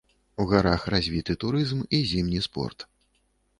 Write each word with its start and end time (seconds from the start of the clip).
У 0.43 0.45
гарах 0.51 0.85
развіты 0.93 1.35
турызм 1.45 1.85
і 1.99 2.01
зімні 2.15 2.43
спорт. 2.49 2.89